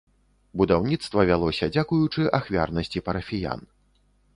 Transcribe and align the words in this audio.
Будаўніцтва 0.61 1.27
вялося 1.33 1.71
дзякуючы 1.75 2.21
ахвярнасці 2.41 3.07
парафіян. 3.09 3.59